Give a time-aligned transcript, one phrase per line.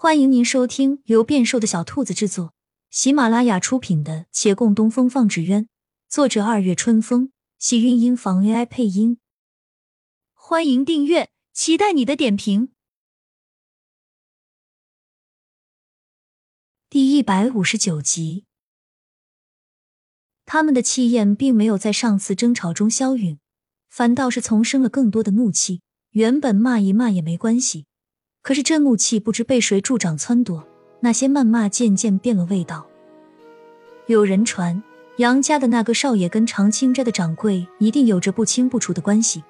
[0.00, 2.54] 欢迎您收听由变瘦的小兔子制作、
[2.88, 5.64] 喜马拉雅出品的《且共东风放纸鸢》，
[6.08, 9.18] 作者二月春风，喜韵音房 AI 配音。
[10.34, 12.68] 欢迎订阅，期待你的点评。
[16.88, 18.44] 第一百五十九集，
[20.44, 23.40] 他们的气焰并没有在上次争吵中消陨，
[23.88, 25.82] 反倒是丛生了更多的怒气。
[26.10, 27.87] 原本骂一骂也没关系。
[28.42, 30.62] 可是这怒气不知被谁助长撺掇，
[31.00, 32.86] 那些谩骂渐渐变了味道。
[34.06, 34.82] 有人传
[35.18, 39.44] 杨家的那个少爷跟长青斋的掌柜一定有着不清不楚的关系，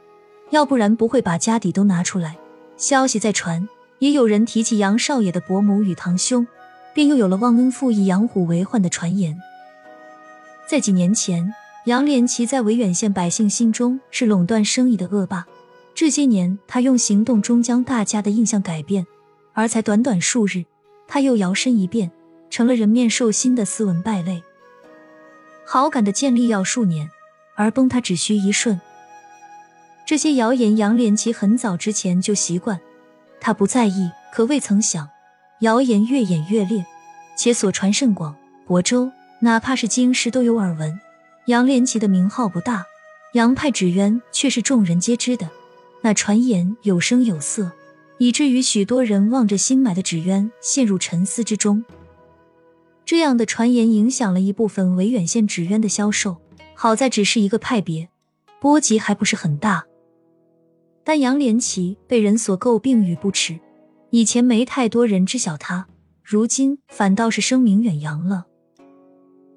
[0.51, 2.37] 要不然不会把家底都拿出来。
[2.77, 6.47] 消息在传，也有人提起杨少爷的伯母与堂兄，
[6.95, 9.39] 便又有了忘恩负义、养虎为患的传言。
[10.67, 11.55] 在几年前，
[11.87, 15.47] 杨连奇在维远县百姓心中是垄断生意的恶霸。
[15.99, 19.05] 这些年，他用行动终将大家的印象改变，
[19.53, 20.65] 而才短短数日，
[21.09, 22.13] 他又摇身一变，
[22.51, 24.41] 成了人面兽心的斯文败类。
[25.67, 27.11] 好感的建立要数年，
[27.57, 28.81] 而崩塌只需一瞬。
[30.07, 32.79] 这些谣言，杨连奇很早之前就习惯，
[33.41, 35.09] 他不在意，可未曾想，
[35.63, 36.87] 谣言越演越烈，
[37.37, 38.37] 且所传甚广。
[38.69, 41.01] 亳州，哪怕是京师都有耳闻。
[41.47, 42.87] 杨连奇的名号不大，
[43.33, 45.51] 杨派纸鸢却是众人皆知的。
[46.01, 47.73] 那传言有声有色，
[48.19, 51.85] 以至于许多人望着新买的纸鸢陷入沉思之中。
[53.05, 56.37] 这样的传言影响了一部分维远县纸鸢的销售，
[56.75, 58.09] 好在只是一个派别，
[58.61, 59.85] 波及还不是很大。
[61.05, 63.59] 但杨连奇被人所诟病与不耻，
[64.11, 65.89] 以前没太多人知晓他，
[66.23, 68.45] 如今反倒是声名远扬了。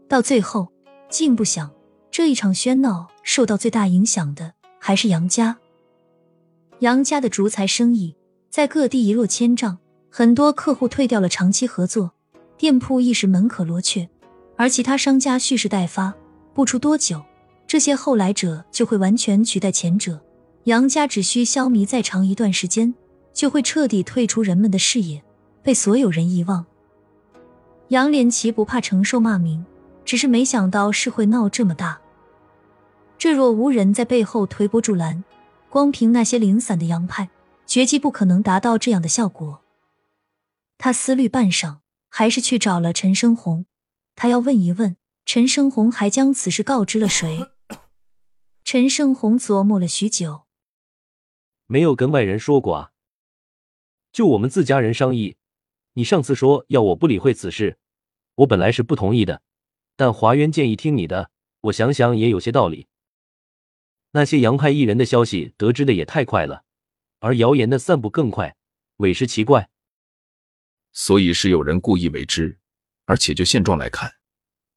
[0.08, 0.72] 到最后，
[1.10, 1.70] 竟不想
[2.10, 5.58] 这一场喧闹受到最大影响的还是杨家。
[6.82, 8.16] 杨家的竹材生意
[8.50, 9.78] 在各地一落千丈，
[10.10, 12.12] 很多客户退掉了长期合作，
[12.58, 14.10] 店铺一时门可罗雀，
[14.58, 16.12] 而其他商家蓄势待发，
[16.56, 17.22] 不出多久，
[17.68, 20.20] 这些后来者就会完全取代前者。
[20.64, 22.92] 杨家只需消弭再长一段时间，
[23.32, 25.22] 就会彻底退出人们的视野，
[25.62, 26.66] 被所有人遗忘。
[27.90, 29.64] 杨连奇不怕承受骂名，
[30.04, 32.02] 只是没想到事会闹这么大。
[33.20, 35.24] 这若无人在背后推波助澜。
[35.72, 37.30] 光凭那些零散的洋派，
[37.66, 39.62] 绝技不可能达到这样的效果。
[40.78, 41.78] 他思虑半晌，
[42.10, 43.66] 还是去找了陈生红。
[44.14, 47.48] 他要问一问陈生红还将此事告知了谁。
[48.66, 50.42] 陈生红琢磨了许久，
[51.68, 52.92] 没有跟外人说过啊，
[54.12, 55.38] 就我们自家人商议。
[55.94, 57.78] 你上次说要我不理会此事，
[58.36, 59.42] 我本来是不同意的，
[59.96, 61.32] 但华渊建议听你的，
[61.62, 62.88] 我想想也有些道理。
[64.12, 66.66] 那些洋派艺人的消息得知的也太快了，
[67.20, 68.56] 而谣言的散布更快，
[68.98, 69.70] 委实奇怪。
[70.92, 72.60] 所以是有人故意为之，
[73.06, 74.14] 而且就现状来看，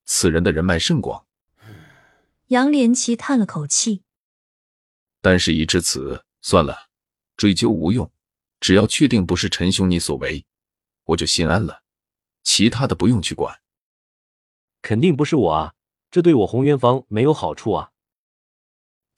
[0.04, 1.26] 此人的人脉甚广。
[2.48, 4.04] 杨连奇叹了口气，
[5.20, 6.88] 但事已至此，算了，
[7.36, 8.08] 追究无用。
[8.60, 10.46] 只要确定不是陈兄你所为，
[11.04, 11.82] 我就心安了。
[12.44, 13.60] 其他的不用去管。
[14.80, 15.74] 肯定不是我啊，
[16.10, 17.90] 这对我红元坊没有好处啊。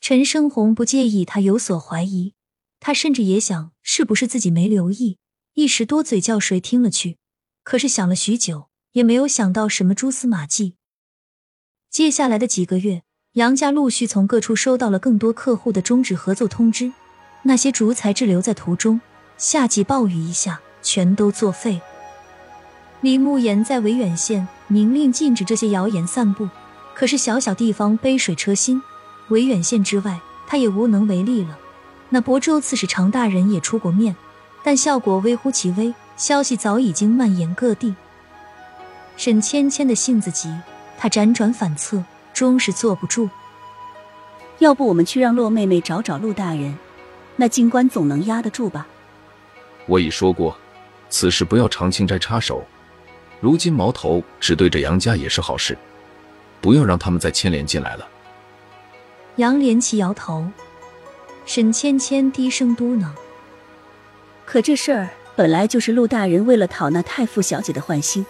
[0.01, 2.35] 陈生红不介意他有所怀疑，
[2.79, 5.19] 他甚至也想是不是自己没留意，
[5.55, 7.17] 一时多嘴叫谁听了去。
[7.65, 10.75] 可是想了许久，也没有想到什么蛛丝马迹。
[11.91, 13.03] 接下来的几个月，
[13.33, 16.93] 杨家陆续从各处收到了更多客户的终止合作通知，
[17.43, 19.01] 那些竹材滞留在途中，
[19.37, 21.81] 夏季暴雨一下，全都作废。
[23.01, 26.49] 李慕言在维远县明令禁止这些谣言散布，
[26.95, 28.81] 可是小小地方杯水车薪。
[29.29, 31.59] 维远县之外，他也无能为力了。
[32.09, 34.15] 那亳州刺史常大人也出过面，
[34.63, 35.95] 但效果微乎其微。
[36.17, 37.95] 消息早已经蔓延各地。
[39.19, 40.51] 沈芊芊的性子急，
[40.97, 43.29] 她辗转反侧，终是坐不住。
[44.61, 46.75] 要不我们去让洛妹妹找找陆大人，
[47.37, 48.87] 那金官总能压得住吧？
[49.85, 50.57] 我已说过，
[51.11, 52.65] 此事不要常青斋插手。
[53.39, 55.77] 如今矛头只对着杨家也是好事，
[56.63, 58.09] 不要让他们再牵连进来了。
[59.37, 60.51] 杨连奇摇头，
[61.45, 63.11] 沈芊芊低声嘟囔
[64.47, 68.25] ：“可这事儿本来就是陆大人为了讨那太傅小姐的欢心，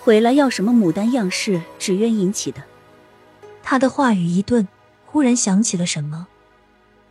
[0.00, 2.64] 回来要什么牡丹样式纸鸢引起的。”
[3.62, 4.66] 他的话语一顿，
[5.04, 6.28] 忽然想起了什么。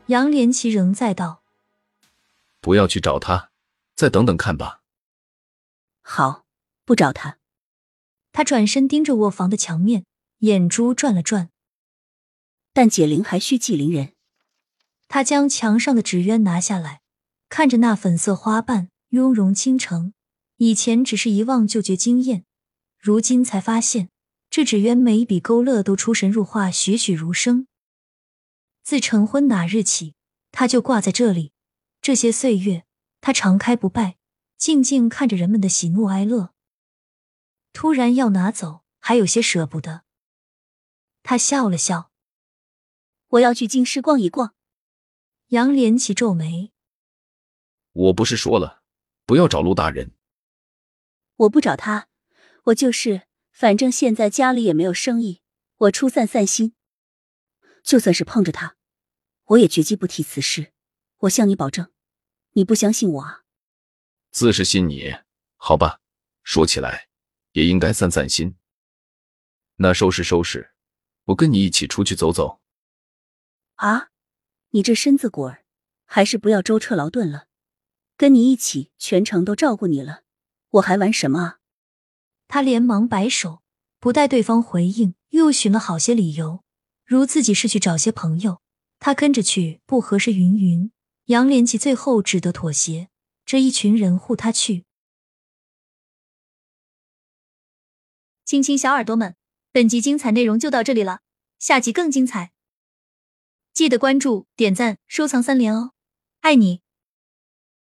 [0.07, 1.44] 杨连奇仍在道
[2.62, 3.50] ：“不要去找他，
[3.95, 4.81] 再等等看吧。”
[6.01, 6.44] 好，
[6.83, 7.38] 不找他。
[8.31, 10.06] 他转身盯着卧房的墙面，
[10.39, 11.50] 眼珠转了转。
[12.74, 14.14] 但解铃还需系铃人。
[15.08, 17.02] 他将墙上的纸鸢拿下来，
[17.48, 20.14] 看着那粉色花瓣，雍容倾城，
[20.58, 22.46] 以前只是一望就觉惊艳，
[22.98, 24.10] 如今才发现
[24.50, 27.68] 这纸鸢每一笔勾勒都出神入化，栩栩如生。
[28.84, 30.16] 自成婚那日起，
[30.52, 31.54] 他就挂在这里。
[32.02, 32.84] 这些岁月，
[33.22, 34.18] 他常开不败，
[34.58, 36.54] 静静看着人们的喜怒哀乐。
[37.72, 40.04] 突然要拿走，还有些舍不得。
[41.24, 42.12] 他笑了笑
[43.33, 44.56] ：“我要去京师逛一逛。”
[45.50, 46.71] 杨连起皱眉
[47.94, 48.83] ：“我不是说了，
[49.25, 50.12] 不要找陆大人。
[51.35, 52.07] 我不找他，
[52.65, 55.41] 我就是，反正现在家里也没有生意，
[55.77, 56.74] 我出散散心。
[57.83, 58.77] 就算是碰着他，
[59.45, 60.71] 我也绝计不提此事。
[61.19, 61.91] 我向你保证。”
[62.56, 63.45] 你不相信我啊？
[64.29, 65.12] 自是信你，
[65.57, 66.01] 好吧。
[66.44, 67.07] 说起来，
[67.53, 68.56] 也应该散散心。
[69.77, 70.75] 那收拾收拾，
[71.24, 72.62] 我跟你一起出去走走。
[73.83, 74.07] 啊，
[74.69, 75.65] 你这身子骨儿，
[76.06, 77.47] 还是不要舟车劳顿了。
[78.15, 80.24] 跟你一起，全程都照顾你了，
[80.69, 81.59] 我还玩什么啊？
[82.47, 83.62] 他连忙摆手，
[84.00, 86.63] 不待对方回应，又寻了好些理由，
[87.06, 88.62] 如自己是去找些朋友，
[89.00, 90.89] 他跟着去不合适，云云。
[91.25, 93.09] 杨连奇最后只得妥协，
[93.45, 94.86] 这一群人护他去。
[98.45, 99.36] 亲亲小耳朵们，
[99.74, 101.19] 本集精彩内容就到这里了，
[101.59, 102.52] 下集更精彩，
[103.74, 105.94] 记得关注、点赞、收藏三连哦，
[106.42, 106.82] 爱你！